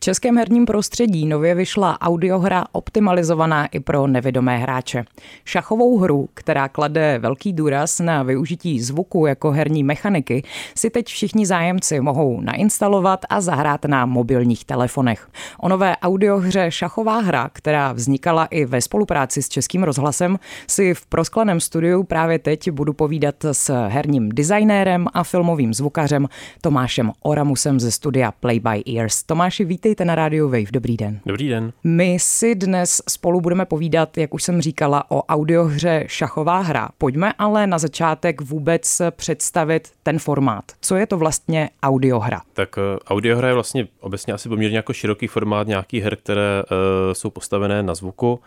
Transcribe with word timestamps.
českém 0.00 0.36
herním 0.36 0.66
prostředí 0.66 1.26
nově 1.26 1.54
vyšla 1.54 2.00
audiohra 2.00 2.64
optimalizovaná 2.72 3.66
i 3.66 3.80
pro 3.80 4.06
nevidomé 4.06 4.58
hráče. 4.58 5.04
Šachovou 5.44 5.98
hru, 5.98 6.28
která 6.34 6.68
klade 6.68 7.18
velký 7.18 7.52
důraz 7.52 8.00
na 8.00 8.22
využití 8.22 8.80
zvuku 8.80 9.26
jako 9.26 9.50
herní 9.50 9.84
mechaniky, 9.84 10.42
si 10.74 10.90
teď 10.90 11.06
všichni 11.06 11.46
zájemci 11.46 12.00
mohou 12.00 12.40
nainstalovat 12.40 13.20
a 13.28 13.40
zahrát 13.40 13.84
na 13.84 14.06
mobilních 14.06 14.64
telefonech. 14.64 15.28
O 15.58 15.68
nové 15.68 15.96
audiohře 15.96 16.70
Šachová 16.70 17.20
hra, 17.20 17.50
která 17.52 17.92
vznikala 17.92 18.44
i 18.44 18.64
ve 18.64 18.80
spolupráci 18.80 19.42
s 19.42 19.48
Českým 19.48 19.82
rozhlasem, 19.82 20.38
si 20.66 20.94
v 20.94 21.06
proskleném 21.06 21.60
studiu 21.60 22.02
právě 22.02 22.38
teď 22.38 22.70
budu 22.70 22.92
povídat 22.92 23.44
s 23.52 23.88
herním 23.88 24.28
designérem 24.28 25.06
a 25.14 25.24
filmovým 25.24 25.74
zvukařem 25.74 26.28
Tomášem 26.60 27.12
Oramusem 27.22 27.80
ze 27.80 27.90
studia 27.90 28.32
Play 28.32 28.60
by 28.60 28.82
Ears. 28.96 29.22
Tomáši, 29.22 29.64
vítejte 29.90 30.04
na 30.04 30.14
rádiu 30.14 30.48
Wave. 30.48 30.72
Dobrý 30.72 30.96
den. 30.96 31.20
Dobrý 31.26 31.48
den. 31.48 31.72
My 31.84 32.18
si 32.20 32.54
dnes 32.54 33.02
spolu 33.08 33.40
budeme 33.40 33.64
povídat, 33.64 34.18
jak 34.18 34.34
už 34.34 34.42
jsem 34.42 34.60
říkala, 34.60 35.10
o 35.10 35.22
audiohře 35.22 36.04
Šachová 36.06 36.60
hra. 36.60 36.88
Pojďme 36.98 37.32
ale 37.38 37.66
na 37.66 37.78
začátek 37.78 38.40
vůbec 38.40 39.02
představit 39.10 39.88
ten 40.02 40.18
formát. 40.18 40.64
Co 40.80 40.96
je 40.96 41.06
to 41.06 41.18
vlastně 41.18 41.70
audiohra? 41.82 42.40
Tak 42.52 42.76
uh, 42.76 42.82
audiohra 43.06 43.48
je 43.48 43.54
vlastně 43.54 43.88
obecně 44.00 44.32
asi 44.32 44.48
poměrně 44.48 44.76
jako 44.76 44.92
široký 44.92 45.26
formát 45.26 45.66
nějaký 45.66 46.00
her, 46.00 46.16
které 46.16 46.62
uh, 46.62 46.76
jsou 47.12 47.30
postavené 47.30 47.82
na 47.82 47.94
zvuku 47.94 48.40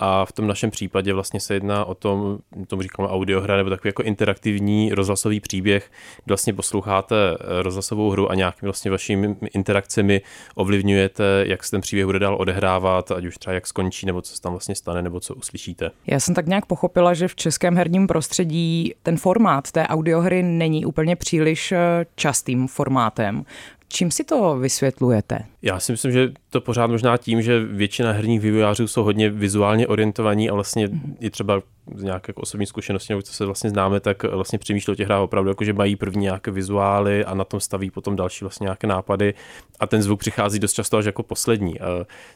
a 0.00 0.24
v 0.24 0.32
tom 0.32 0.46
našem 0.46 0.70
případě 0.70 1.12
vlastně 1.12 1.40
se 1.40 1.54
jedná 1.54 1.84
o 1.84 1.94
tom, 1.94 2.38
tomu 2.66 2.82
říkáme 2.82 3.08
audiohra, 3.08 3.56
nebo 3.56 3.70
takový 3.70 3.88
jako 3.88 4.02
interaktivní 4.02 4.92
rozhlasový 4.92 5.40
příběh, 5.40 5.90
kdy 6.24 6.30
vlastně 6.30 6.54
posloucháte 6.54 7.16
eh, 7.40 7.62
rozhlasovou 7.62 8.10
hru 8.10 8.30
a 8.30 8.34
nějakými 8.34 8.66
vlastně 8.66 8.90
vašimi 8.90 9.36
interakcemi 9.54 10.20
ovlivňujete, 10.54 11.44
jak 11.46 11.64
se 11.64 11.70
ten 11.70 11.80
příběh 11.80 12.06
bude 12.06 12.18
dál 12.18 12.36
odehrávat, 12.36 13.10
ať 13.10 13.24
už 13.24 13.38
třeba 13.38 13.54
jak 13.54 13.66
skončí, 13.66 14.06
nebo 14.06 14.22
co 14.22 14.34
se 14.34 14.42
tam 14.42 14.52
vlastně 14.52 14.74
stane, 14.74 15.02
nebo 15.02 15.20
co 15.20 15.34
uslyšíte. 15.34 15.90
Já 16.06 16.20
jsem 16.20 16.34
tak 16.34 16.46
nějak 16.46 16.66
pochopila, 16.66 17.14
že 17.14 17.28
v 17.28 17.36
českém 17.36 17.76
herním 17.76 18.06
prostředí 18.06 18.94
ten 19.02 19.16
formát 19.16 19.70
té 19.70 19.86
audiohry 19.86 20.42
není 20.42 20.86
úplně 20.86 21.16
příliš 21.16 21.72
eh, 21.72 22.06
častým 22.14 22.68
formátem. 22.68 23.44
Čím 23.92 24.10
si 24.10 24.24
to 24.24 24.56
vysvětlujete? 24.56 25.38
Já 25.62 25.80
si 25.80 25.92
myslím, 25.92 26.12
že 26.12 26.32
to 26.50 26.60
pořád 26.60 26.86
možná 26.86 27.16
tím, 27.16 27.42
že 27.42 27.64
většina 27.64 28.12
herních 28.12 28.40
vývojářů 28.40 28.88
jsou 28.88 29.02
hodně 29.02 29.30
vizuálně 29.30 29.86
orientovaní 29.86 30.50
a 30.50 30.54
vlastně 30.54 30.88
mm-hmm. 30.88 31.14
i 31.20 31.30
třeba 31.30 31.62
z 31.94 32.02
nějaké 32.02 32.30
jako 32.30 32.40
osobní 32.40 32.66
zkušenosti, 32.66 33.12
nebo 33.12 33.22
co 33.22 33.32
se 33.32 33.44
vlastně 33.44 33.70
známe, 33.70 34.00
tak 34.00 34.22
vlastně 34.22 34.58
přemýšlí 34.58 34.92
o 34.92 34.94
těch 34.94 35.06
hrách 35.06 35.20
opravdu, 35.20 35.50
jako 35.50 35.64
že 35.64 35.72
mají 35.72 35.96
první 35.96 36.22
nějaké 36.22 36.50
vizuály 36.50 37.24
a 37.24 37.34
na 37.34 37.44
tom 37.44 37.60
staví 37.60 37.90
potom 37.90 38.16
další 38.16 38.44
vlastně 38.44 38.64
nějaké 38.64 38.86
nápady 38.86 39.34
a 39.80 39.86
ten 39.86 40.02
zvuk 40.02 40.20
přichází 40.20 40.58
dost 40.58 40.72
často 40.72 40.96
až 40.96 41.04
jako 41.04 41.22
poslední, 41.22 41.74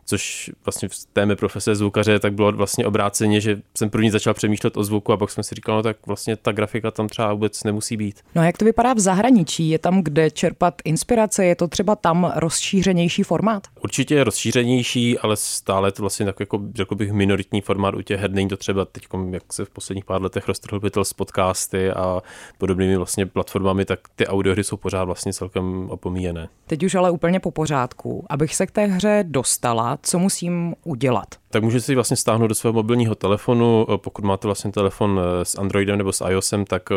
což 0.04 0.50
vlastně 0.64 0.88
v 0.88 0.94
té 1.12 1.26
mé 1.26 1.36
profese 1.36 1.74
zvukaře 1.74 2.18
tak 2.18 2.34
bylo 2.34 2.52
vlastně 2.52 2.86
obráceně, 2.86 3.40
že 3.40 3.60
jsem 3.76 3.90
první 3.90 4.10
začal 4.10 4.34
přemýšlet 4.34 4.76
o 4.76 4.84
zvuku 4.84 5.12
a 5.12 5.16
pak 5.16 5.30
jsem 5.30 5.44
si 5.44 5.54
říkal, 5.54 5.76
no 5.76 5.82
tak 5.82 5.96
vlastně 6.06 6.36
ta 6.36 6.52
grafika 6.52 6.90
tam 6.90 7.08
třeba 7.08 7.32
vůbec 7.32 7.64
nemusí 7.64 7.96
být. 7.96 8.20
No 8.34 8.42
a 8.42 8.44
jak 8.44 8.58
to 8.58 8.64
vypadá 8.64 8.92
v 8.94 8.98
zahraničí? 8.98 9.70
Je 9.70 9.78
tam 9.78 10.02
kde 10.02 10.30
čerpat 10.30 10.74
inspirace? 10.84 11.44
Je 11.44 11.56
to 11.56 11.68
třeba 11.68 11.96
tam 11.96 12.32
rozšířenější 12.36 13.13
formát? 13.22 13.66
Určitě 13.80 14.14
je 14.14 14.24
rozšířenější, 14.24 15.18
ale 15.18 15.36
stále 15.36 15.92
to 15.92 16.02
vlastně 16.02 16.26
tak 16.26 16.40
jako, 16.40 16.60
řekl 16.74 16.94
bych, 16.94 17.12
minoritní 17.12 17.60
formát 17.60 17.94
u 17.94 18.02
těch 18.02 18.20
her. 18.20 18.30
Není 18.30 18.48
to 18.48 18.56
třeba 18.56 18.84
teď, 18.84 19.06
jak 19.30 19.52
se 19.52 19.64
v 19.64 19.70
posledních 19.70 20.04
pár 20.04 20.22
letech 20.22 20.48
roztrhl 20.48 20.80
s 21.02 21.12
podcasty 21.12 21.90
a 21.90 22.22
podobnými 22.58 22.96
vlastně 22.96 23.26
platformami, 23.26 23.84
tak 23.84 24.00
ty 24.16 24.26
audiohry 24.26 24.64
jsou 24.64 24.76
pořád 24.76 25.04
vlastně 25.04 25.32
celkem 25.32 25.90
opomíjené. 25.90 26.48
Teď 26.66 26.84
už 26.84 26.94
ale 26.94 27.10
úplně 27.10 27.40
po 27.40 27.50
pořádku. 27.50 28.26
Abych 28.30 28.54
se 28.54 28.66
k 28.66 28.70
té 28.70 28.86
hře 28.86 29.24
dostala, 29.28 29.98
co 30.02 30.18
musím 30.18 30.74
udělat? 30.84 31.26
Tak 31.54 31.62
můžete 31.62 31.80
si 31.80 31.94
vlastně 31.94 32.16
stáhnout 32.16 32.46
do 32.46 32.54
svého 32.54 32.72
mobilního 32.72 33.14
telefonu. 33.14 33.86
Pokud 33.96 34.24
máte 34.24 34.48
vlastně 34.48 34.72
telefon 34.72 35.20
eh, 35.20 35.44
s 35.44 35.58
Androidem 35.58 35.98
nebo 35.98 36.12
s 36.12 36.24
iOSem, 36.28 36.64
tak 36.64 36.82
eh, 36.92 36.94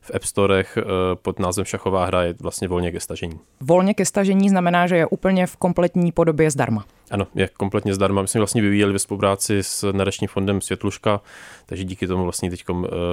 v 0.00 0.10
App 0.14 0.24
Storech 0.24 0.76
eh, 0.76 0.82
pod 1.14 1.38
názvem 1.38 1.64
Šachová 1.64 2.06
hra 2.06 2.22
je 2.22 2.34
vlastně 2.40 2.68
volně 2.68 2.92
ke 2.92 3.00
stažení. 3.00 3.40
Volně 3.60 3.94
ke 3.94 4.04
stažení 4.04 4.48
znamená, 4.48 4.86
že 4.86 4.96
je 4.96 5.06
úplně 5.06 5.46
v 5.46 5.56
kompletní 5.56 6.12
podobě 6.12 6.50
zdarma. 6.50 6.84
Ano, 7.10 7.26
je 7.34 7.48
kompletně 7.56 7.94
zdarma. 7.94 8.22
My 8.22 8.28
jsme 8.28 8.40
vlastně 8.40 8.62
vyvíjeli 8.62 8.92
ve 8.92 8.98
spolupráci 8.98 9.58
s 9.62 9.92
nadačním 9.92 10.28
fondem 10.28 10.60
Světluška, 10.60 11.20
takže 11.66 11.84
díky 11.84 12.06
tomu 12.06 12.24
vlastně 12.24 12.50
teď 12.50 12.64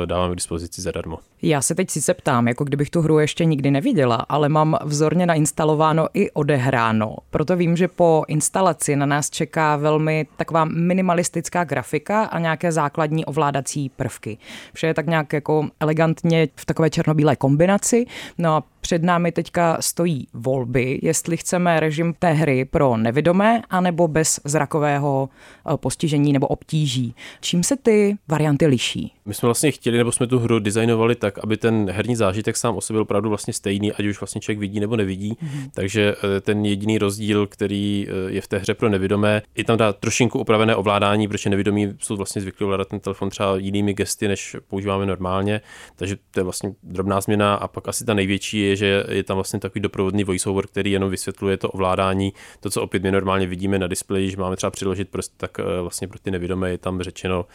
dáváme 0.05 0.33
k 0.33 0.35
dispozici 0.35 0.81
zadarmo. 0.81 1.17
Já 1.41 1.61
se 1.61 1.75
teď 1.75 1.89
sice 1.89 2.13
ptám, 2.13 2.47
jako 2.47 2.63
kdybych 2.63 2.89
tu 2.89 3.01
hru 3.01 3.19
ještě 3.19 3.45
nikdy 3.45 3.71
neviděla, 3.71 4.15
ale 4.29 4.49
mám 4.49 4.77
vzorně 4.83 5.25
nainstalováno 5.25 6.07
i 6.13 6.31
odehráno. 6.31 7.15
Proto 7.29 7.55
vím, 7.55 7.77
že 7.77 7.87
po 7.87 8.23
instalaci 8.27 8.95
na 8.95 9.05
nás 9.05 9.29
čeká 9.29 9.75
velmi 9.75 10.27
taková 10.37 10.65
minimalistická 10.65 11.63
grafika 11.63 12.23
a 12.23 12.39
nějaké 12.39 12.71
základní 12.71 13.25
ovládací 13.25 13.89
prvky. 13.89 14.37
Vše 14.73 14.87
je 14.87 14.93
tak 14.93 15.07
nějak 15.07 15.33
jako 15.33 15.67
elegantně 15.79 16.47
v 16.55 16.65
takové 16.65 16.89
černobílé 16.89 17.35
kombinaci. 17.35 18.05
No 18.37 18.55
a 18.55 18.63
před 18.81 19.03
námi 19.03 19.31
teďka 19.31 19.77
stojí 19.79 20.27
volby, 20.33 20.99
jestli 21.03 21.37
chceme 21.37 21.79
režim 21.79 22.13
té 22.19 22.31
hry 22.31 22.65
pro 22.65 22.97
nevidomé, 22.97 23.61
anebo 23.81 24.07
bez 24.07 24.39
zrakového 24.45 25.29
eh, 25.29 25.77
postižení 25.77 26.33
nebo 26.33 26.47
obtíží. 26.47 27.15
Čím 27.41 27.63
se 27.63 27.75
ty 27.77 28.17
varianty 28.27 28.65
liší? 28.67 29.13
My 29.25 29.33
jsme 29.33 29.47
vlastně 29.47 29.71
chtěli, 29.71 29.97
nebo 29.97 30.11
jsme 30.11 30.27
tu 30.27 30.39
hru 30.39 30.59
designovali 30.59 31.15
tak, 31.15 31.39
aby 31.43 31.57
ten 31.57 31.89
herní 31.89 32.15
zážitek 32.15 32.57
sám 32.57 32.77
o 32.77 32.81
sobě 32.81 32.95
byl 32.95 33.01
opravdu 33.01 33.29
vlastně 33.29 33.53
stejný, 33.53 33.91
ať 33.91 34.05
už 34.05 34.21
vlastně 34.21 34.41
člověk 34.41 34.59
vidí 34.59 34.79
nebo 34.79 34.95
nevidí. 34.95 35.33
Mm-hmm. 35.33 35.69
Takže 35.73 36.15
eh, 36.37 36.41
ten 36.41 36.65
jediný 36.65 36.97
rozdíl, 36.97 37.47
který 37.47 38.07
eh, 38.09 38.31
je 38.31 38.41
v 38.41 38.47
té 38.47 38.57
hře 38.57 38.73
pro 38.73 38.89
nevidomé, 38.89 39.41
je 39.55 39.63
tam 39.63 39.77
dá 39.77 39.93
trošinku 39.93 40.39
upravené 40.39 40.75
ovládání, 40.75 41.27
protože 41.27 41.49
nevidomí 41.49 41.93
jsou 41.99 42.15
vlastně 42.15 42.41
zvyklí 42.41 42.63
ovládat 42.63 42.87
ten 42.87 42.99
telefon 42.99 43.29
třeba 43.29 43.57
jinými 43.57 43.93
gesty, 43.93 44.27
než 44.27 44.55
používáme 44.67 45.05
normálně. 45.05 45.61
Takže 45.95 46.15
to 46.31 46.39
je 46.39 46.43
vlastně 46.43 46.73
drobná 46.83 47.21
změna 47.21 47.55
a 47.55 47.67
pak 47.67 47.87
asi 47.87 48.05
ta 48.05 48.13
největší 48.13 48.59
je, 48.59 48.75
že 48.75 49.03
je 49.09 49.23
tam 49.23 49.37
vlastně 49.37 49.59
takový 49.59 49.81
doprovodný 49.81 50.23
voiceover, 50.23 50.67
který 50.67 50.91
jenom 50.91 51.09
vysvětluje 51.09 51.57
to 51.57 51.69
ovládání, 51.69 52.33
to, 52.59 52.69
co 52.69 52.81
opět 52.81 53.03
my 53.03 53.11
normálně 53.11 53.47
vidíme 53.47 53.70
na 53.79 53.87
displeji, 53.87 54.31
že 54.31 54.37
máme 54.37 54.55
třeba 54.55 54.71
přiložit 54.71 55.09
prostě 55.09 55.33
tak 55.37 55.59
eh, 55.59 55.81
vlastně 55.81 56.07
pro 56.07 56.19
ty 56.19 56.31
nevidomé 56.31 56.69
je 56.69 56.77
tam 56.77 57.01
řečeno 57.01 57.45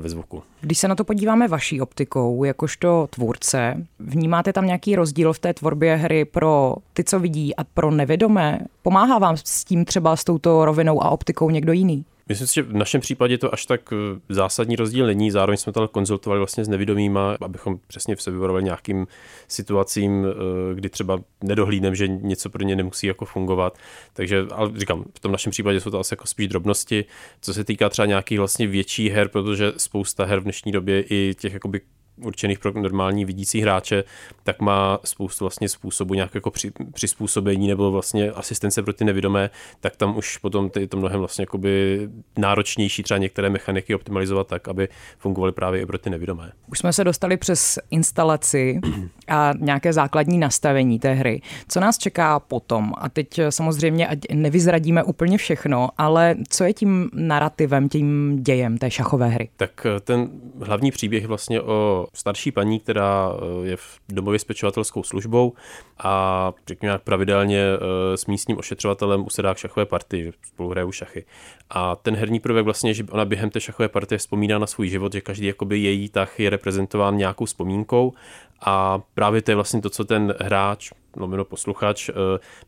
ve 0.00 0.08
zvuku. 0.08 0.42
Když 0.60 0.78
se 0.78 0.88
na 0.88 0.94
to 0.94 1.04
podíváme 1.04 1.48
vaší 1.48 1.80
optikou, 1.80 2.44
jakožto 2.44 3.06
tvůrce, 3.10 3.86
vnímáte 3.98 4.52
tam 4.52 4.66
nějaký 4.66 4.96
rozdíl 4.96 5.32
v 5.32 5.38
té 5.38 5.54
tvorbě 5.54 5.96
hry 5.96 6.24
pro 6.24 6.74
ty, 6.92 7.04
co 7.04 7.20
vidí 7.20 7.56
a 7.56 7.64
pro 7.64 7.90
nevědomé? 7.90 8.58
Pomáhá 8.82 9.18
vám 9.18 9.36
s 9.36 9.64
tím 9.64 9.84
třeba 9.84 10.16
s 10.16 10.24
touto 10.24 10.64
rovinou 10.64 11.02
a 11.02 11.10
optikou 11.10 11.50
někdo 11.50 11.72
jiný? 11.72 12.04
Myslím 12.28 12.46
si, 12.46 12.54
že 12.54 12.62
v 12.62 12.72
našem 12.72 13.00
případě 13.00 13.38
to 13.38 13.54
až 13.54 13.66
tak 13.66 13.92
eh, 13.92 14.20
zásadní 14.28 14.76
rozdíl 14.76 15.06
není. 15.06 15.30
Zároveň 15.30 15.56
jsme 15.56 15.72
to 15.72 15.88
konzultovali 15.88 16.40
vlastně 16.40 16.64
s 16.64 16.68
nevidomýma, 16.68 17.36
abychom 17.40 17.78
přesně 17.86 18.16
se 18.16 18.30
vyvarovali 18.30 18.64
nějakým 18.64 19.06
situacím, 19.48 20.26
eh, 20.26 20.74
kdy 20.74 20.88
třeba 20.88 21.20
nedohlídneme, 21.44 21.96
že 21.96 22.08
něco 22.08 22.50
pro 22.50 22.64
ně 22.64 22.76
nemusí 22.76 23.06
jako 23.06 23.24
fungovat. 23.24 23.78
Takže, 24.12 24.46
ale 24.52 24.70
říkám, 24.76 25.04
v 25.16 25.20
tom 25.20 25.32
našem 25.32 25.50
případě 25.50 25.80
jsou 25.80 25.90
to 25.90 26.00
asi 26.00 26.12
jako 26.12 26.26
spíš 26.26 26.48
drobnosti. 26.48 27.04
Co 27.40 27.54
se 27.54 27.64
týká 27.64 27.88
třeba 27.88 28.06
nějakých 28.06 28.38
vlastně 28.38 28.66
větších 28.66 29.12
her, 29.12 29.28
protože 29.28 29.72
spousta 29.76 30.24
her 30.24 30.40
v 30.40 30.42
dnešní 30.42 30.72
době 30.72 31.04
i 31.10 31.34
těch 31.38 31.52
jakoby 31.52 31.80
určených 32.24 32.58
pro 32.58 32.72
normální 32.72 33.24
vidící 33.24 33.60
hráče, 33.60 34.04
tak 34.44 34.60
má 34.60 34.98
spoustu 35.04 35.44
vlastně 35.44 35.68
způsobů 35.68 36.14
nějak 36.14 36.34
jako 36.34 36.50
při, 36.50 36.72
přizpůsobení 36.92 37.68
nebo 37.68 37.90
vlastně 37.90 38.30
asistence 38.30 38.82
pro 38.82 38.92
ty 38.92 39.04
nevidomé, 39.04 39.50
tak 39.80 39.96
tam 39.96 40.16
už 40.16 40.36
potom 40.36 40.70
ty, 40.70 40.86
to 40.86 40.96
mnohem 40.96 41.18
vlastně 41.18 41.42
jakoby 41.42 42.00
náročnější 42.38 43.02
třeba 43.02 43.18
některé 43.18 43.50
mechaniky 43.50 43.94
optimalizovat 43.94 44.46
tak, 44.46 44.68
aby 44.68 44.88
fungovaly 45.18 45.52
právě 45.52 45.80
i 45.80 45.86
pro 45.86 45.98
ty 45.98 46.10
nevidomé. 46.10 46.52
Už 46.66 46.78
jsme 46.78 46.92
se 46.92 47.04
dostali 47.04 47.36
přes 47.36 47.78
instalaci 47.90 48.80
a 49.28 49.52
nějaké 49.58 49.92
základní 49.92 50.38
nastavení 50.38 50.98
té 50.98 51.14
hry. 51.14 51.42
Co 51.68 51.80
nás 51.80 51.98
čeká 51.98 52.40
potom? 52.40 52.92
A 52.98 53.08
teď 53.08 53.40
samozřejmě, 53.50 54.08
ať 54.08 54.18
nevyzradíme 54.32 55.02
úplně 55.02 55.38
všechno, 55.38 55.88
ale 55.98 56.36
co 56.48 56.64
je 56.64 56.72
tím 56.72 57.10
narrativem, 57.12 57.88
tím 57.88 58.38
dějem 58.42 58.78
té 58.78 58.90
šachové 58.90 59.28
hry? 59.28 59.48
Tak 59.56 59.86
ten 60.00 60.28
hlavní 60.62 60.90
příběh 60.90 61.26
vlastně 61.26 61.60
o 61.60 62.06
starší 62.14 62.52
paní, 62.52 62.80
která 62.80 63.32
eh, 63.32 63.66
je 63.66 63.76
v 63.76 64.00
domově 64.08 64.38
s 64.38 64.44
pečovatelskou 64.44 65.02
službou 65.02 65.52
a 65.98 66.52
řekněme 66.66 66.98
pravidelně 66.98 67.62
eh, 67.62 68.16
s 68.16 68.26
místním 68.26 68.58
ošetřovatelem 68.58 69.26
usedá 69.26 69.54
k 69.54 69.58
šachové 69.58 69.86
partii, 69.86 70.24
že 70.24 70.32
spolu 70.46 70.70
hrajou 70.70 70.92
šachy. 70.92 71.24
A 71.70 71.96
ten 71.96 72.16
herní 72.16 72.40
prvek 72.40 72.64
vlastně, 72.64 72.94
že 72.94 73.04
ona 73.10 73.24
během 73.24 73.50
té 73.50 73.60
šachové 73.60 73.88
partie 73.88 74.18
vzpomíná 74.18 74.58
na 74.58 74.66
svůj 74.66 74.88
život, 74.88 75.12
že 75.12 75.20
každý 75.20 75.46
jakoby 75.46 75.78
její 75.78 76.08
tah 76.08 76.40
je 76.40 76.50
reprezentován 76.50 77.16
nějakou 77.16 77.44
vzpomínkou 77.44 78.12
A 78.60 79.00
právě 79.14 79.42
to 79.42 79.50
je 79.50 79.54
vlastně 79.54 79.80
to, 79.80 79.90
co 79.90 80.04
ten 80.04 80.34
hráč 80.40 80.90
lomeno 81.16 81.44
posluchač 81.44 82.10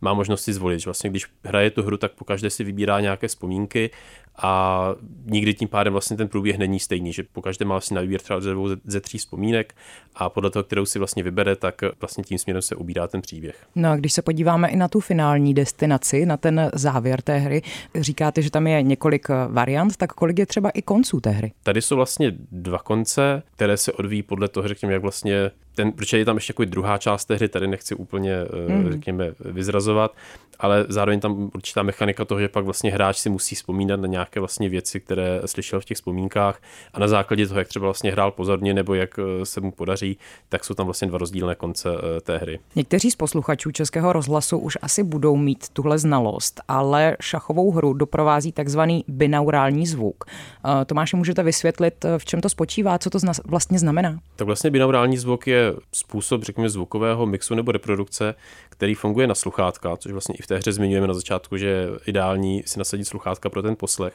má 0.01 0.15
možnost 0.15 0.43
si 0.43 0.53
zvolit. 0.53 0.85
Vlastně 0.85 1.11
když 1.11 1.27
hraje 1.45 1.71
tu 1.71 1.83
hru, 1.83 1.97
tak 1.97 2.13
pokaždé 2.13 2.51
si 2.51 2.65
vybírá 2.65 3.01
nějaké 3.01 3.29
vzpomínky 3.29 3.91
a 4.43 4.95
nikdy 5.25 5.55
tím 5.55 5.69
pádem 5.69 5.93
vlastně 5.93 6.17
ten 6.17 6.29
průběh 6.29 6.59
není 6.59 6.81
stejný, 6.81 7.13
že 7.13 7.23
po 7.33 7.43
každém 7.43 7.69
má 7.69 7.81
si 7.81 7.95
na 7.95 8.01
výběr 8.01 8.21
třeba 8.21 8.41
ze, 8.41 8.55
ze 8.85 9.01
tří 9.01 9.19
vzpomínek 9.19 9.75
a 10.15 10.29
podle 10.29 10.51
toho, 10.51 10.63
kterou 10.63 10.85
si 10.87 10.99
vlastně 10.99 11.23
vybere, 11.23 11.57
tak 11.57 11.75
vlastně 12.01 12.25
tím 12.25 12.39
směrem 12.39 12.63
se 12.63 12.75
ubírá 12.75 13.07
ten 13.07 13.21
příběh. 13.21 13.67
No 13.75 13.91
a 13.91 13.97
když 13.97 14.13
se 14.13 14.23
podíváme 14.23 14.69
i 14.69 14.77
na 14.77 14.89
tu 14.89 15.01
finální 15.01 15.55
destinaci, 15.55 16.27
na 16.27 16.37
ten 16.37 16.71
závěr 16.75 17.23
té 17.23 17.39
hry, 17.39 17.63
říkáte, 17.95 18.43
že 18.43 18.51
tam 18.51 18.67
je 18.67 18.83
několik 18.83 19.29
variant, 19.49 19.97
tak 19.97 20.13
kolik 20.13 20.39
je 20.39 20.47
třeba 20.47 20.71
i 20.71 20.83
konců 20.83 21.21
té 21.21 21.31
hry? 21.31 21.53
Tady 21.63 21.83
jsou 21.83 21.97
vlastně 21.97 22.33
dva 22.53 22.79
konce, 22.79 23.43
které 23.53 23.77
se 23.77 23.93
odvíjí 23.93 24.23
podle 24.23 24.49
toho, 24.49 24.69
řekněme, 24.69 24.93
jak 24.93 25.03
vlastně 25.03 25.51
ten, 25.75 25.93
protože 25.93 26.19
je 26.19 26.25
tam 26.25 26.37
ještě 26.37 26.51
jako 26.51 26.65
druhá 26.65 26.99
část 26.99 27.25
té 27.25 27.35
hry, 27.35 27.49
tady 27.49 27.69
nechci 27.69 27.95
úplně, 27.95 28.37
mm. 28.69 28.93
řekněme, 28.93 29.33
vyzrazovat, 29.41 30.15
ale 30.61 30.87
zároveň 30.89 31.21
tam 31.21 31.51
určitá 31.55 31.83
mechanika 31.83 32.25
toho, 32.25 32.41
že 32.41 32.49
pak 32.49 32.65
vlastně 32.65 32.91
hráč 32.91 33.17
si 33.17 33.31
musí 33.31 33.55
vzpomínat 33.55 34.01
na 34.01 34.07
nějaké 34.07 34.41
vlastně 34.41 34.69
věci, 34.69 35.01
které 35.01 35.41
slyšel 35.47 35.81
v 35.81 35.85
těch 35.85 35.97
vzpomínkách 35.97 36.63
a 36.95 37.01
na 37.01 37.09
základě 37.09 37.47
toho, 37.47 37.59
jak 37.59 37.69
třeba 37.69 37.87
vlastně 37.87 38.13
hrál 38.13 38.31
pozorně 38.31 38.75
nebo 38.75 38.95
jak 38.95 39.19
eh, 39.19 39.47
se 39.47 39.61
mu 39.61 39.71
podaří, 39.71 40.19
tak 40.49 40.65
jsou 40.65 40.75
tam 40.75 40.87
vlastně 40.87 41.09
dva 41.09 41.19
rozdílné 41.19 41.55
konce 41.55 41.89
eh, 41.89 42.21
té 42.21 42.39
hry. 42.39 42.59
Někteří 42.77 43.11
z 43.11 43.17
posluchačů 43.17 43.71
Českého 43.71 44.13
rozhlasu 44.13 44.59
už 44.59 44.79
asi 44.83 45.03
budou 45.03 45.37
mít 45.37 45.69
tuhle 45.69 45.99
znalost, 45.99 46.61
ale 46.69 47.17
šachovou 47.21 47.73
hru 47.73 47.93
doprovází 47.93 48.53
takzvaný 48.53 49.05
binaurální 49.09 49.87
zvuk. 49.87 50.25
Tomáši, 50.87 51.17
můžete 51.17 51.43
vysvětlit, 51.43 52.05
v 52.19 52.25
čem 52.25 52.41
to 52.41 52.49
spočívá, 52.49 52.99
co 52.99 53.11
to 53.11 53.19
vlastně 53.47 53.79
znamená? 53.79 54.19
Tak 54.37 54.47
vlastně 54.47 54.71
binaurální 54.71 55.17
zvuk 55.17 55.47
je 55.47 55.60
způsob, 55.93 56.43
řekněme, 56.43 56.69
zvukového 56.69 57.27
mixu 57.27 57.55
nebo 57.55 57.73
reprodukce, 57.73 58.35
který 58.69 58.95
funguje 58.95 59.27
na 59.27 59.35
sluchátka, 59.35 59.97
což 59.97 60.13
vlastně 60.13 60.35
i 60.39 60.43
v 60.43 60.47
té 60.47 60.57
hře 60.57 60.73
zmiňujeme 60.73 61.07
na 61.07 61.15
začátku, 61.15 61.57
že 61.57 61.67
je 61.67 61.89
ideální 62.07 62.63
si 62.67 62.79
nasadit 62.79 63.05
sluchátka 63.05 63.49
pro 63.49 63.63
ten 63.63 63.77
poslech. 63.77 64.15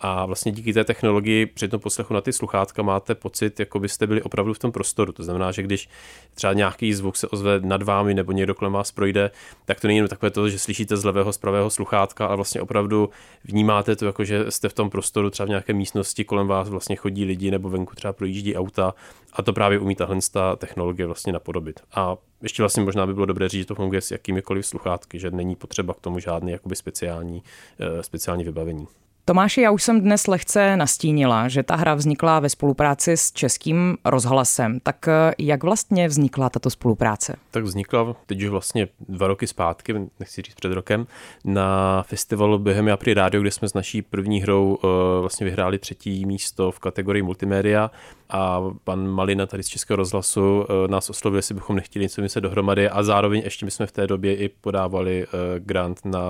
A 0.00 0.26
vlastně 0.26 0.52
díky 0.52 0.72
té 0.72 0.84
technologii 0.84 1.46
při 1.46 1.68
tom 1.68 1.80
poslechu 1.80 2.14
na 2.14 2.20
ty 2.20 2.32
sluchátka 2.32 2.82
máte 2.82 3.14
pocit, 3.14 3.60
jako 3.60 3.78
byste 3.80 4.06
byli 4.06 4.22
opravdu 4.22 4.54
v 4.54 4.58
tom 4.58 4.72
prostoru. 4.72 5.12
To 5.12 5.22
znamená, 5.22 5.52
že 5.52 5.62
když 5.62 5.88
třeba 6.34 6.52
nějaký 6.52 6.94
zvuk 6.94 7.16
se 7.16 7.28
ozve 7.28 7.60
nad 7.60 7.82
vámi 7.82 8.14
nebo 8.14 8.32
někdo 8.32 8.54
kolem 8.54 8.72
vás 8.72 8.92
projde, 8.92 9.30
tak 9.64 9.80
to 9.80 9.86
není 9.86 9.98
jen 9.98 10.08
takové 10.08 10.30
to, 10.30 10.48
že 10.48 10.58
slyšíte 10.58 10.96
z 10.96 11.04
levého, 11.04 11.32
z 11.32 11.38
pravého 11.38 11.70
sluchátka, 11.70 12.26
ale 12.26 12.36
vlastně 12.36 12.60
opravdu 12.60 13.10
vnímáte 13.44 13.96
to, 13.96 14.06
jako 14.06 14.24
že 14.24 14.50
jste 14.50 14.68
v 14.68 14.72
tom 14.72 14.90
prostoru, 14.90 15.30
třeba 15.30 15.46
v 15.46 15.48
nějaké 15.48 15.72
místnosti, 15.72 16.24
kolem 16.24 16.46
vás 16.46 16.68
vlastně 16.68 16.96
chodí 16.96 17.24
lidi 17.24 17.50
nebo 17.50 17.70
venku 17.70 17.94
třeba 17.94 18.12
projíždí 18.12 18.56
auta 18.56 18.94
a 19.32 19.42
to 19.42 19.52
právě 19.52 19.78
umí 19.78 19.94
tahle 19.94 20.16
technologie 20.56 20.85
vlastně 20.92 21.32
napodobit. 21.32 21.80
A 21.94 22.16
ještě 22.42 22.62
vlastně 22.62 22.82
možná 22.82 23.06
by 23.06 23.14
bylo 23.14 23.26
dobré 23.26 23.48
říct, 23.48 23.60
že 23.60 23.66
to 23.66 23.74
funguje 23.74 24.00
s 24.00 24.10
jakýmikoliv 24.10 24.66
sluchátky, 24.66 25.18
že 25.18 25.30
není 25.30 25.56
potřeba 25.56 25.94
k 25.94 26.00
tomu 26.00 26.18
žádný 26.18 26.52
jakoby 26.52 26.76
speciální, 26.76 27.42
eh, 27.80 28.02
speciální 28.02 28.44
vybavení. 28.44 28.86
Tomáši, 29.28 29.60
já 29.60 29.70
už 29.70 29.82
jsem 29.82 30.00
dnes 30.00 30.26
lehce 30.26 30.76
nastínila, 30.76 31.48
že 31.48 31.62
ta 31.62 31.76
hra 31.76 31.94
vznikla 31.94 32.40
ve 32.40 32.48
spolupráci 32.48 33.16
s 33.16 33.32
českým 33.32 33.98
rozhlasem. 34.04 34.80
Tak 34.80 35.08
eh, 35.08 35.34
jak 35.38 35.64
vlastně 35.64 36.08
vznikla 36.08 36.50
tato 36.50 36.70
spolupráce? 36.70 37.36
Tak 37.50 37.64
vznikla 37.64 38.16
teď 38.26 38.42
už 38.42 38.48
vlastně 38.48 38.88
dva 39.08 39.26
roky 39.26 39.46
zpátky, 39.46 39.94
nechci 40.20 40.42
říct 40.42 40.54
před 40.54 40.72
rokem, 40.72 41.06
na 41.44 42.02
festivalu 42.02 42.58
Bohemia 42.58 42.96
Pri 42.96 43.14
Radio, 43.14 43.40
kde 43.40 43.50
jsme 43.50 43.68
s 43.68 43.74
naší 43.74 44.02
první 44.02 44.42
hrou 44.42 44.74
uh, 44.74 44.90
vlastně 45.20 45.44
vyhráli 45.44 45.78
třetí 45.78 46.26
místo 46.26 46.70
v 46.70 46.78
kategorii 46.78 47.22
multimédia 47.22 47.90
a 48.30 48.62
pan 48.84 49.08
Malina 49.08 49.46
tady 49.46 49.62
z 49.62 49.68
Českého 49.68 49.96
rozhlasu 49.96 50.40
uh, 50.40 50.88
nás 50.88 51.10
oslovil, 51.10 51.38
jestli 51.38 51.54
bychom 51.54 51.76
nechtěli 51.76 52.04
něco 52.04 52.22
myslet 52.22 52.40
dohromady 52.40 52.88
a 52.88 53.02
zároveň 53.02 53.40
ještě 53.44 53.64
my 53.64 53.70
jsme 53.70 53.86
v 53.86 53.92
té 53.92 54.06
době 54.06 54.36
i 54.36 54.48
podávali 54.48 55.26
grant 55.58 56.04
na 56.04 56.20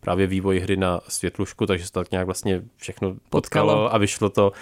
právě 0.00 0.26
vývoj 0.26 0.58
hry 0.60 0.76
na 0.76 1.00
světlušku, 1.08 1.66
takže 1.66 1.86
se 1.86 1.92
tak 1.92 2.10
nějak 2.10 2.23
vlastně 2.24 2.62
všechno 2.76 3.14
potkalo, 3.30 3.68
potkalo 3.68 3.94
a 3.94 3.98
vyšlo 3.98 4.30
to 4.30 4.52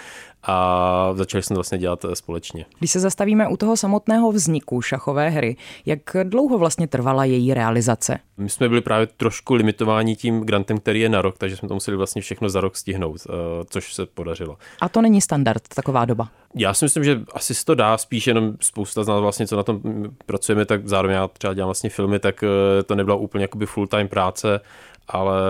a 0.43 1.09
začali 1.13 1.43
jsme 1.43 1.53
vlastně 1.53 1.77
dělat 1.77 2.05
eh, 2.05 2.15
společně. 2.15 2.65
Když 2.79 2.91
se 2.91 2.99
zastavíme 2.99 3.47
u 3.47 3.57
toho 3.57 3.77
samotného 3.77 4.31
vzniku 4.31 4.81
šachové 4.81 5.29
hry, 5.29 5.55
jak 5.85 5.99
dlouho 6.23 6.57
vlastně 6.57 6.87
trvala 6.87 7.25
její 7.25 7.53
realizace? 7.53 8.19
My 8.37 8.49
jsme 8.49 8.69
byli 8.69 8.81
právě 8.81 9.07
trošku 9.07 9.53
limitováni 9.53 10.15
tím 10.15 10.41
grantem, 10.41 10.79
který 10.79 10.99
je 10.99 11.09
na 11.09 11.21
rok, 11.21 11.37
takže 11.37 11.57
jsme 11.57 11.67
to 11.67 11.73
museli 11.73 11.97
vlastně 11.97 12.21
všechno 12.21 12.49
za 12.49 12.61
rok 12.61 12.75
stihnout, 12.75 13.17
eh, 13.29 13.31
což 13.69 13.93
se 13.93 14.05
podařilo. 14.05 14.57
A 14.81 14.89
to 14.89 15.01
není 15.01 15.21
standard, 15.21 15.63
taková 15.75 16.05
doba? 16.05 16.29
Já 16.55 16.73
si 16.73 16.85
myslím, 16.85 17.03
že 17.03 17.21
asi 17.33 17.55
se 17.55 17.65
to 17.65 17.75
dá, 17.75 17.97
spíš 17.97 18.27
jenom 18.27 18.53
spousta 18.61 19.03
z 19.03 19.07
nás 19.07 19.21
vlastně, 19.21 19.47
co 19.47 19.55
na 19.55 19.63
tom 19.63 19.81
pracujeme, 20.25 20.65
tak 20.65 20.87
zároveň 20.87 21.15
já 21.15 21.27
třeba 21.27 21.53
dělám 21.53 21.67
vlastně 21.67 21.89
filmy, 21.89 22.19
tak 22.19 22.43
eh, 22.43 22.83
to 22.83 22.95
nebyla 22.95 23.15
úplně 23.15 23.43
jakoby 23.43 23.65
full-time 23.65 24.07
práce, 24.07 24.59
ale 25.07 25.41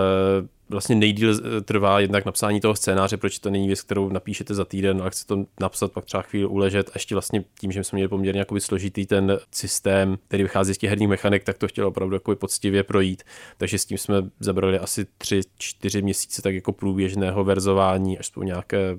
vlastně 0.68 0.94
nejdíl 0.94 1.30
eh, 1.30 1.60
trvá 1.60 2.00
jednak 2.00 2.24
napsání 2.24 2.60
toho 2.60 2.76
scénáře, 2.76 3.16
proč 3.16 3.38
to 3.38 3.50
není 3.50 3.66
věc, 3.66 3.82
kterou 3.82 4.08
napíšete 4.08 4.54
za 4.54 4.64
týden, 4.64 5.00
ale 5.00 5.10
chce 5.10 5.26
to 5.26 5.44
napsat, 5.60 5.92
pak 5.92 6.04
třeba 6.04 6.22
chvíli 6.22 6.46
uležet. 6.46 6.88
A 6.88 6.92
ještě 6.94 7.14
vlastně 7.14 7.44
tím, 7.60 7.72
že 7.72 7.84
jsme 7.84 7.96
měli 7.96 8.08
poměrně 8.08 8.38
jakoby 8.38 8.60
složitý 8.60 9.06
ten 9.06 9.38
systém, 9.50 10.18
který 10.28 10.42
vychází 10.42 10.74
z 10.74 10.78
těch 10.78 10.90
herních 10.90 11.08
mechanik, 11.08 11.44
tak 11.44 11.58
to 11.58 11.68
chtělo 11.68 11.88
opravdu 11.88 12.16
jakoby 12.16 12.36
poctivě 12.36 12.82
projít. 12.82 13.22
Takže 13.58 13.78
s 13.78 13.84
tím 13.84 13.98
jsme 13.98 14.14
zabrali 14.40 14.78
asi 14.78 15.06
3-4 15.18 16.02
měsíce 16.02 16.42
tak 16.42 16.54
jako 16.54 16.72
průběžného 16.72 17.44
verzování, 17.44 18.18
až 18.18 18.30
po 18.30 18.42
nějaké 18.42 18.96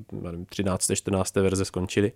13. 0.49 0.91
14. 0.95 1.35
verze 1.35 1.65
skončily. 1.65 2.11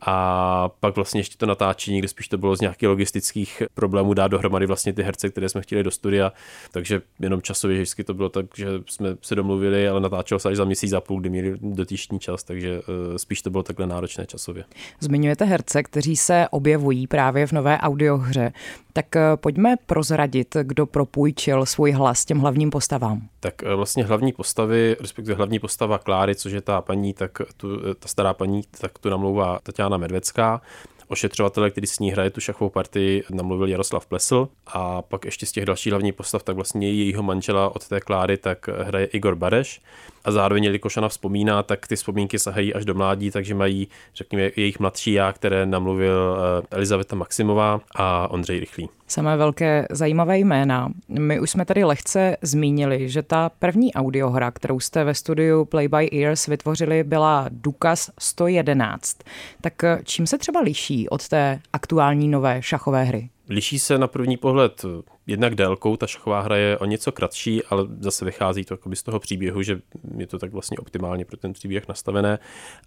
A 0.00 0.68
pak 0.80 0.96
vlastně 0.96 1.20
ještě 1.20 1.36
to 1.38 1.46
natáčení, 1.46 1.98
kde 1.98 2.08
spíš 2.08 2.28
to 2.28 2.38
bylo 2.38 2.56
z 2.56 2.60
nějakých 2.60 2.88
logistických 2.88 3.62
problémů 3.74 4.14
dát 4.14 4.28
dohromady 4.28 4.66
vlastně 4.66 4.92
ty 4.92 5.02
herce, 5.02 5.28
které 5.28 5.48
jsme 5.48 5.62
chtěli 5.62 5.82
do 5.82 5.90
studia. 5.90 6.32
Takže 6.72 7.02
jenom 7.20 7.42
časově 7.42 7.76
vždycky 7.76 8.04
to 8.04 8.14
bylo 8.14 8.28
tak, 8.28 8.46
že 8.56 8.66
jsme 8.86 9.16
se 9.20 9.34
domluvili, 9.34 9.88
ale 9.88 10.00
natáčelo 10.00 10.38
se 10.38 10.48
až 10.48 10.56
za 10.56 10.64
měsíc 10.64 10.92
a 10.92 11.00
půl, 11.00 11.20
kdy 11.20 11.30
měli 11.30 11.54
dotyční 11.60 12.18
čas, 12.18 12.44
takže 12.44 12.80
eh, 13.14 13.18
spíš 13.18 13.42
to 13.42 13.50
bylo 13.50 13.62
takhle 13.62 13.86
náročné 13.86 14.26
časově. 14.26 14.64
Zmiňujete 15.00 15.44
herce, 15.44 15.82
kteří 15.82 16.16
se 16.16 16.46
objevují 16.50 17.06
právě 17.06 17.46
v 17.46 17.52
nové 17.52 17.78
audiohře. 17.78 18.52
Tak 18.92 19.16
eh, 19.16 19.20
pojďme 19.36 19.74
prozradit, 19.86 20.56
kdo 20.62 20.86
propůjčil 20.86 21.66
svůj 21.66 21.90
hlas 21.90 22.24
těm 22.24 22.38
hlavním 22.38 22.70
postavám. 22.70 23.28
Tak 23.40 23.62
eh, 23.62 23.74
vlastně 23.74 24.04
hlavní 24.04 24.32
postavy, 24.32 24.96
respektive 25.00 25.36
hlavní 25.36 25.58
postava 25.58 25.98
Kláry, 25.98 26.34
což 26.34 26.52
je 26.52 26.60
ta 26.60 26.80
paní, 26.80 27.14
tak 27.14 27.38
tu, 27.56 27.94
ta 27.94 28.08
stará 28.08 28.34
paní, 28.34 28.62
tak 28.80 28.98
tu 28.98 29.10
namlouvá 29.10 29.58
Tatiana 29.62 29.96
Medvecká 29.96 30.60
ošetřovatele, 31.08 31.70
který 31.70 31.86
s 31.86 31.98
ní 31.98 32.12
hraje 32.12 32.30
tu 32.30 32.40
šachovou 32.40 32.70
partii, 32.70 33.24
namluvil 33.30 33.68
Jaroslav 33.68 34.06
Plesl. 34.06 34.48
A 34.66 35.02
pak 35.02 35.24
ještě 35.24 35.46
z 35.46 35.52
těch 35.52 35.64
dalších 35.64 35.92
hlavních 35.92 36.14
postav, 36.14 36.42
tak 36.42 36.56
vlastně 36.56 36.92
jejího 36.92 37.22
manžela 37.22 37.76
od 37.76 37.88
té 37.88 38.00
Kláry, 38.00 38.36
tak 38.36 38.68
hraje 38.68 39.06
Igor 39.06 39.34
Bareš 39.36 39.80
a 40.26 40.32
zároveň, 40.32 40.64
jelikož 40.64 40.96
ona 40.96 41.08
vzpomíná, 41.08 41.62
tak 41.62 41.86
ty 41.86 41.96
vzpomínky 41.96 42.38
sahají 42.38 42.74
až 42.74 42.84
do 42.84 42.94
mládí, 42.94 43.30
takže 43.30 43.54
mají, 43.54 43.88
řekněme, 44.14 44.50
jejich 44.56 44.80
mladší 44.80 45.12
já, 45.12 45.32
které 45.32 45.66
namluvil 45.66 46.38
eh, 46.38 46.66
Elizaveta 46.70 47.16
Maximová 47.16 47.80
a 47.94 48.30
Ondřej 48.30 48.60
Rychlý. 48.60 48.88
Samé 49.06 49.36
velké 49.36 49.86
zajímavé 49.90 50.38
jména. 50.38 50.88
My 51.08 51.40
už 51.40 51.50
jsme 51.50 51.64
tady 51.64 51.84
lehce 51.84 52.36
zmínili, 52.42 53.08
že 53.08 53.22
ta 53.22 53.50
první 53.58 53.94
audiohra, 53.94 54.50
kterou 54.50 54.80
jste 54.80 55.04
ve 55.04 55.14
studiu 55.14 55.64
Play 55.64 55.88
by 55.88 56.10
Ears 56.12 56.46
vytvořili, 56.46 57.04
byla 57.04 57.46
Dukas 57.50 58.10
111. 58.18 59.18
Tak 59.60 59.84
eh, 59.84 60.00
čím 60.04 60.26
se 60.26 60.38
třeba 60.38 60.60
liší 60.60 61.08
od 61.08 61.28
té 61.28 61.60
aktuální 61.72 62.28
nové 62.28 62.62
šachové 62.62 63.04
hry? 63.04 63.28
Liší 63.48 63.78
se 63.78 63.98
na 63.98 64.06
první 64.06 64.36
pohled 64.36 64.84
jednak 65.26 65.54
délkou, 65.54 65.96
ta 65.96 66.06
šachová 66.06 66.40
hra 66.40 66.56
je 66.56 66.78
o 66.78 66.84
něco 66.84 67.12
kratší, 67.12 67.64
ale 67.64 67.86
zase 68.00 68.24
vychází 68.24 68.64
to 68.64 68.78
z 68.94 69.02
toho 69.02 69.20
příběhu, 69.20 69.62
že 69.62 69.80
je 70.16 70.26
to 70.26 70.38
tak 70.38 70.52
vlastně 70.52 70.78
optimálně 70.78 71.24
pro 71.24 71.36
ten 71.36 71.52
příběh 71.52 71.88
nastavené. 71.88 72.38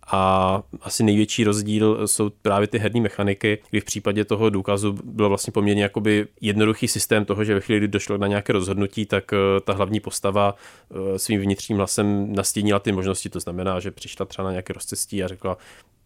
A 0.08 0.62
asi 0.82 1.04
největší 1.04 1.44
rozdíl 1.44 2.08
jsou 2.08 2.30
právě 2.30 2.68
ty 2.68 2.78
herní 2.78 3.02
mechaniky, 3.02 3.60
kdy 3.70 3.82
v 3.82 3.86
případě 3.86 4.26
toho 4.26 4.50
důkazu 4.50 4.98
bylo 5.04 5.30
vlastně 5.30 5.52
poměrně 5.52 5.84
jakoby 5.84 6.28
jednoduchý 6.42 6.88
systém 6.88 7.26
toho, 7.26 7.44
že 7.44 7.54
ve 7.54 7.62
chvíli, 7.62 7.80
kdy 7.80 7.88
došlo 7.88 8.18
na 8.18 8.28
nějaké 8.28 8.54
rozhodnutí, 8.54 9.06
tak 9.06 9.34
eh, 9.34 9.38
ta 9.62 9.74
hlavní 9.74 10.00
postava 10.00 10.56
eh, 10.56 11.20
svým 11.20 11.42
vnitřním 11.42 11.78
hlasem 11.78 12.36
nastínila 12.36 12.80
ty 12.80 12.92
možnosti. 12.92 13.30
To 13.30 13.40
znamená, 13.40 13.80
že 13.80 13.92
přišla 13.92 14.26
třeba 14.26 14.46
na 14.46 14.52
nějaké 14.52 14.74
rozcestí 14.74 15.24
a 15.24 15.28
řekla, 15.28 15.58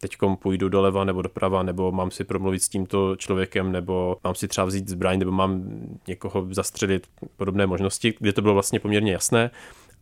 teď 0.08 0.16
půjdu 0.38 0.68
doleva 0.68 1.04
nebo 1.04 1.22
doprava, 1.22 1.62
nebo 1.62 1.92
mám 1.92 2.10
si 2.10 2.24
promluvit 2.24 2.62
s 2.62 2.68
tímto 2.68 3.16
člověkem, 3.16 3.72
nebo 3.72 4.16
mám 4.24 4.34
si 4.34 4.48
třeba 4.48 4.64
vzít 4.64 4.88
zbraň, 4.88 5.18
nebo 5.18 5.30
mám 5.30 5.64
někoho 6.08 6.46
zastřelit, 6.50 7.06
podobné 7.36 7.66
možnosti, 7.66 8.14
kde 8.20 8.32
to 8.32 8.42
bylo 8.42 8.54
vlastně 8.54 8.80
poměrně 8.80 9.12
jasné. 9.12 9.50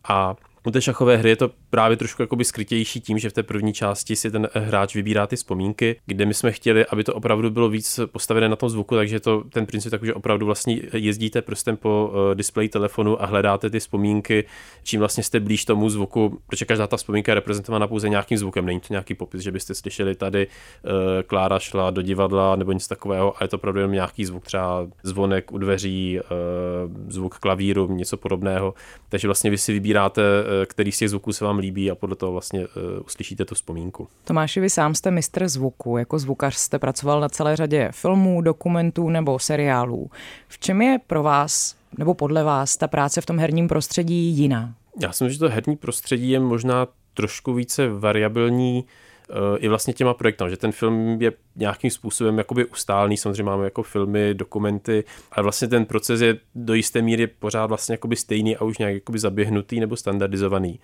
A 0.07 0.35
U 0.65 0.71
té 0.71 0.81
šachové 0.81 1.17
hry 1.17 1.29
je 1.29 1.35
to 1.35 1.51
právě 1.73 1.97
trošku 1.97 2.21
jakoby 2.21 2.45
skrytější 2.45 3.01
tím, 3.01 3.19
že 3.19 3.29
v 3.29 3.33
té 3.33 3.43
první 3.43 3.73
části 3.73 4.15
si 4.15 4.31
ten 4.31 4.49
hráč 4.53 4.95
vybírá 4.95 5.27
ty 5.27 5.35
vzpomínky, 5.35 5.95
kde 6.05 6.25
my 6.25 6.33
jsme 6.33 6.51
chtěli, 6.51 6.85
aby 6.85 7.03
to 7.03 7.13
opravdu 7.13 7.49
bylo 7.49 7.69
víc 7.69 7.99
postavené 8.05 8.49
na 8.49 8.55
tom 8.55 8.69
zvuku, 8.69 8.95
takže 8.95 9.19
to 9.19 9.43
ten 9.43 9.65
princip 9.65 9.91
takový, 9.91 10.07
že 10.07 10.13
opravdu 10.13 10.45
vlastně 10.45 10.81
jezdíte 10.93 11.41
prstem 11.41 11.77
po 11.77 12.11
uh, 12.13 12.35
displeji 12.35 12.69
telefonu 12.69 13.21
a 13.21 13.25
hledáte 13.25 13.69
ty 13.69 13.79
vzpomínky, 13.79 14.45
čím 14.83 14.99
vlastně 14.99 15.23
jste 15.23 15.39
blíž 15.39 15.65
tomu 15.65 15.89
zvuku, 15.89 16.39
protože 16.47 16.65
každá 16.65 16.87
ta 16.87 16.97
vzpomínka 16.97 17.31
je 17.31 17.35
reprezentovaná 17.35 17.87
pouze 17.87 18.09
nějakým 18.09 18.37
zvukem, 18.37 18.65
není 18.65 18.79
to 18.79 18.87
nějaký 18.89 19.13
popis, 19.13 19.41
že 19.41 19.51
byste 19.51 19.75
slyšeli 19.75 20.15
tady 20.15 20.47
uh, 20.47 20.91
Klára 21.27 21.59
šla 21.59 21.91
do 21.91 22.01
divadla 22.01 22.55
nebo 22.55 22.71
něco 22.71 22.87
takového 22.87 23.33
a 23.37 23.43
je 23.43 23.47
to 23.47 23.57
opravdu 23.57 23.79
jenom 23.79 23.91
nějaký 23.91 24.25
zvuk, 24.25 24.45
třeba 24.45 24.87
zvonek 25.03 25.51
u 25.51 25.57
dveří, 25.57 26.19
uh, 26.19 27.11
zvuk 27.11 27.37
klavíru, 27.37 27.87
něco 27.87 28.17
podobného. 28.17 28.73
Takže 29.09 29.27
vlastně 29.27 29.49
vy 29.49 29.57
si 29.57 29.73
vybíráte, 29.73 30.21
který 30.65 30.91
z 30.91 30.97
těch 30.97 31.09
zvuků 31.09 31.33
se 31.33 31.45
vám 31.45 31.62
líbí 31.63 31.91
a 31.91 31.95
podle 31.95 32.15
toho 32.15 32.31
vlastně 32.31 32.59
uh, 32.59 32.67
uslyšíte 33.05 33.45
tu 33.45 33.55
vzpomínku. 33.55 34.07
Tomáši, 34.23 34.59
vy 34.59 34.69
sám 34.69 34.95
jste 34.95 35.11
mistr 35.11 35.47
zvuku. 35.47 35.97
Jako 35.97 36.19
zvukař 36.19 36.55
jste 36.55 36.79
pracoval 36.79 37.21
na 37.21 37.29
celé 37.29 37.55
řadě 37.55 37.89
filmů, 37.91 38.41
dokumentů 38.41 39.09
nebo 39.09 39.39
seriálů. 39.39 40.09
V 40.47 40.59
čem 40.59 40.81
je 40.81 40.99
pro 41.07 41.23
vás 41.23 41.75
nebo 41.97 42.13
podle 42.13 42.43
vás 42.43 42.77
ta 42.77 42.87
práce 42.87 43.21
v 43.21 43.25
tom 43.25 43.39
herním 43.39 43.67
prostředí 43.67 44.15
jiná? 44.15 44.73
Já 45.01 45.11
si 45.11 45.23
myslím, 45.23 45.33
že 45.33 45.39
to 45.39 45.49
herní 45.49 45.75
prostředí 45.75 46.29
je 46.29 46.39
možná 46.39 46.87
trošku 47.13 47.53
více 47.53 47.89
variabilní 47.89 48.85
eh, 49.29 49.57
i 49.57 49.67
vlastně 49.67 49.93
těma 49.93 50.13
projektama, 50.13 50.49
že 50.49 50.57
ten 50.57 50.71
film 50.71 51.21
je 51.21 51.31
nějakým 51.55 51.91
způsobem 51.91 52.37
jakoby 52.37 52.65
ustálný, 52.65 53.17
samozřejmě 53.17 53.43
máme 53.43 53.63
jako 53.63 53.83
filmy, 53.83 54.33
dokumenty, 54.33 55.03
ale 55.31 55.43
vlastně 55.43 55.67
ten 55.67 55.85
proces 55.85 56.21
je 56.21 56.37
do 56.55 56.73
jisté 56.73 57.01
míry 57.01 57.27
pořád 57.27 57.65
vlastně 57.65 57.93
jakoby 57.93 58.15
stejný 58.15 58.57
a 58.57 58.63
už 58.63 58.77
nějak 58.77 58.93
jakoby 58.93 59.19
zaběhnutý 59.19 59.79
nebo 59.79 59.95
standardizovaný. 59.95 60.79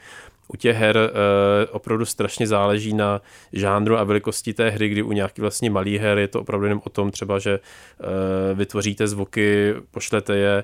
U 0.53 0.57
těch 0.57 0.77
her 0.77 0.97
e, 0.97 1.67
opravdu 1.67 2.05
strašně 2.05 2.47
záleží 2.47 2.93
na 2.93 3.21
žánru 3.53 3.97
a 3.97 4.03
velikosti 4.03 4.53
té 4.53 4.69
hry, 4.69 4.89
kdy 4.89 5.01
u 5.01 5.11
nějaký 5.11 5.41
vlastně 5.41 5.69
malý 5.69 5.97
her 5.97 6.17
je 6.17 6.27
to 6.27 6.41
opravdu 6.41 6.65
jenom 6.65 6.81
o 6.85 6.89
tom 6.89 7.11
třeba, 7.11 7.39
že 7.39 7.51
e, 7.51 8.53
vytvoříte 8.53 9.07
zvuky, 9.07 9.73
pošlete 9.91 10.37
je 10.37 10.63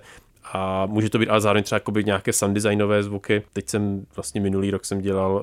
a 0.54 0.86
může 0.86 1.10
to 1.10 1.20
být 1.20 1.30
ale 1.30 1.42
zároveň 1.42 1.63
třeba 1.63 1.82
nějaké 2.06 2.34
sound 2.34 2.56
designové 2.56 3.04
zvuky. 3.04 3.44
Teď 3.54 3.70
jsem 3.70 4.06
vlastně 4.15 4.42
minulý 4.42 4.72
rok 4.72 4.86
jsem 4.86 5.01
dělal 5.01 5.36
uh, 5.36 5.42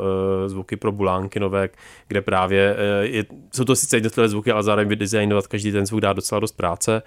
zvuky 0.49 0.77
pro 0.77 0.93
Bulánky 0.93 1.41
nové, 1.41 1.69
kde 2.09 2.23
právě 2.23 2.75
uh, 2.75 3.05
je, 3.15 3.25
jsou 3.53 3.65
to 3.65 3.77
sice 3.77 3.97
jednotlivé 3.97 4.29
zvuky, 4.29 4.53
ale 4.53 4.63
zároveň 4.63 4.89
vydesignovat 4.89 5.47
každý 5.47 5.73
ten 5.73 5.87
zvuk 5.87 6.01
dá 6.01 6.13
docela 6.13 6.41
dost 6.41 6.53
práce. 6.53 7.03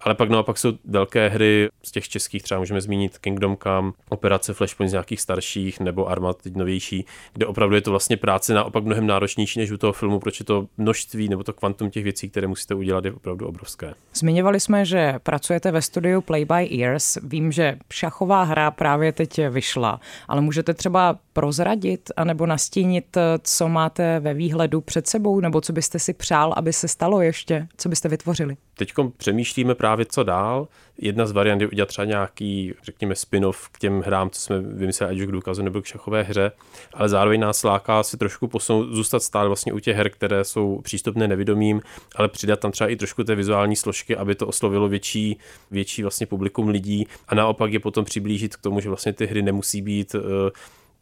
Ale 0.00 0.14
pak 0.14 0.30
naopak 0.30 0.58
jsou 0.58 0.72
velké 0.84 1.28
hry 1.28 1.68
z 1.82 1.90
těch 1.90 2.08
českých, 2.08 2.42
třeba 2.42 2.60
můžeme 2.60 2.80
zmínit 2.80 3.18
Kingdom 3.18 3.56
Come, 3.62 3.92
Operace 4.08 4.54
Flashpoint 4.54 4.90
z 4.90 4.92
nějakých 4.92 5.20
starších 5.20 5.80
nebo 5.80 6.08
Armat 6.08 6.42
teď 6.42 6.56
novější, 6.56 7.06
kde 7.32 7.46
opravdu 7.46 7.74
je 7.74 7.80
to 7.80 7.90
vlastně 7.90 8.16
práce 8.16 8.54
naopak 8.54 8.84
mnohem 8.84 9.06
náročnější 9.06 9.60
než 9.60 9.70
u 9.70 9.76
toho 9.76 9.92
filmu, 9.92 10.20
proč 10.20 10.40
je 10.40 10.46
to 10.46 10.66
množství 10.78 11.28
nebo 11.28 11.44
to 11.44 11.52
kvantum 11.52 11.90
těch 11.90 12.04
věcí, 12.04 12.30
které 12.30 12.46
musíte 12.46 12.74
udělat, 12.74 13.04
je 13.04 13.12
opravdu 13.12 13.46
obrovské. 13.46 13.94
Zmiňovali 14.14 14.60
jsme, 14.60 14.84
že 14.84 15.14
pracujete 15.22 15.70
ve 15.72 15.82
studiu 15.82 16.20
Play 16.20 16.44
by 16.44 16.82
Ears. 16.82 17.18
Vím, 17.22 17.52
že 17.52 17.78
šachová 17.92 18.42
hra 18.42 18.70
právě 18.70 19.12
teď 19.12 19.40
vyšla, 19.50 20.00
ale 20.28 20.40
můžete 20.40 20.74
třeba 20.74 21.18
prozradit 21.32 22.10
anebo 22.16 22.46
nastínit, 22.46 23.16
co 23.42 23.68
máte 23.68 24.20
ve 24.20 24.34
výhledu 24.34 24.80
před 24.80 25.06
sebou, 25.06 25.40
nebo 25.40 25.60
co 25.60 25.72
byste 25.72 25.98
si 25.98 26.12
přál, 26.12 26.54
aby 26.56 26.72
se 26.72 26.88
stalo 26.88 27.20
ještě, 27.20 27.68
co 27.76 27.88
byste 27.88 28.08
vytvořili? 28.08 28.56
Teď 28.74 28.92
přemýšlíme 29.16 29.74
právě, 29.74 29.89
co 30.04 30.22
dál. 30.22 30.68
Jedna 30.98 31.26
z 31.26 31.32
variant 31.32 31.60
je 31.60 31.68
udělat 31.68 31.88
třeba 31.88 32.04
nějaký, 32.04 32.74
řekněme, 32.82 33.14
spin-off 33.14 33.68
k 33.72 33.78
těm 33.78 34.00
hrám, 34.00 34.30
co 34.30 34.40
jsme 34.40 34.60
vymysleli, 34.60 35.12
ať 35.12 35.20
už 35.20 35.26
k 35.26 35.32
důkazu 35.32 35.62
nebo 35.62 35.82
k 35.82 35.86
šachové 35.86 36.22
hře, 36.22 36.52
ale 36.94 37.08
zároveň 37.08 37.40
nás 37.40 37.62
láká 37.62 38.02
si 38.02 38.16
trošku 38.16 38.48
posunout, 38.48 38.92
zůstat 38.92 39.22
stále 39.22 39.48
vlastně 39.48 39.72
u 39.72 39.78
těch 39.78 39.96
her, 39.96 40.10
které 40.10 40.44
jsou 40.44 40.80
přístupné 40.80 41.28
nevidomým, 41.28 41.80
ale 42.16 42.28
přidat 42.28 42.60
tam 42.60 42.72
třeba 42.72 42.90
i 42.90 42.96
trošku 42.96 43.24
té 43.24 43.34
vizuální 43.34 43.76
složky, 43.76 44.16
aby 44.16 44.34
to 44.34 44.46
oslovilo 44.46 44.88
větší, 44.88 45.38
větší 45.70 46.02
vlastně 46.02 46.26
publikum 46.26 46.68
lidí 46.68 47.06
a 47.28 47.34
naopak 47.34 47.72
je 47.72 47.80
potom 47.80 48.04
přiblížit 48.04 48.56
k 48.56 48.60
tomu, 48.60 48.80
že 48.80 48.88
vlastně 48.88 49.12
ty 49.12 49.26
hry 49.26 49.42
nemusí 49.42 49.82
být 49.82 50.16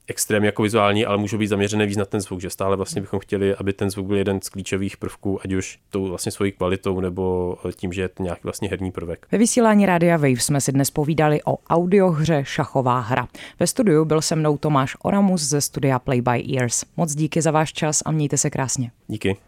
extrémně 0.09 0.49
jako 0.49 0.63
vizuální, 0.63 1.07
ale 1.07 1.19
můžou 1.19 1.39
být 1.39 1.47
zaměřené 1.47 1.87
víc 1.87 1.97
na 1.97 2.05
ten 2.05 2.21
zvuk, 2.21 2.41
že 2.41 2.51
stále 2.51 2.77
vlastně 2.77 3.01
bychom 3.01 3.21
chtěli, 3.21 3.55
aby 3.55 3.73
ten 3.73 3.91
zvuk 3.91 4.07
byl 4.07 4.17
jeden 4.17 4.41
z 4.41 4.49
klíčových 4.49 4.97
prvků, 4.97 5.41
ať 5.45 5.53
už 5.53 5.79
tou 5.91 6.09
vlastně 6.09 6.33
svojí 6.33 6.53
kvalitou 6.53 7.01
nebo 7.01 7.57
tím, 7.77 7.93
že 7.93 8.03
je 8.03 8.09
to 8.09 8.23
nějaký 8.23 8.41
vlastně 8.45 8.69
herní 8.69 8.91
prvek. 8.91 9.27
Ve 9.33 9.39
vysílání 9.39 9.87
Rádia 9.87 10.17
Wave 10.17 10.29
jsme 10.29 10.61
si 10.61 10.73
dnes 10.73 10.91
povídali 10.91 11.41
o 11.45 11.59
audiohře 11.71 12.43
Šachová 12.45 13.01
hra. 13.01 13.29
Ve 13.61 13.67
studiu 13.67 14.05
byl 14.05 14.23
se 14.23 14.37
mnou 14.37 14.59
Tomáš 14.59 14.97
Oramus 15.03 15.43
ze 15.43 15.61
studia 15.61 15.99
Play 15.99 16.21
by 16.21 16.57
Ears. 16.57 16.85
Moc 16.97 17.15
díky 17.15 17.43
za 17.43 17.51
váš 17.51 17.73
čas 17.73 18.03
a 18.05 18.11
mějte 18.11 18.37
se 18.37 18.51
krásně. 18.51 18.91
Díky. 19.09 19.37